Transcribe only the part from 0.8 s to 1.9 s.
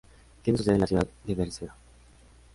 la ciudad de Beerseba.